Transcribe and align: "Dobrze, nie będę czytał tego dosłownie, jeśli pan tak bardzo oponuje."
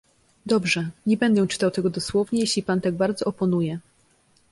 "Dobrze, 0.45 0.89
nie 1.05 1.17
będę 1.17 1.47
czytał 1.47 1.71
tego 1.71 1.89
dosłownie, 1.89 2.39
jeśli 2.39 2.63
pan 2.63 2.81
tak 2.81 2.93
bardzo 2.95 3.25
oponuje." 3.25 3.79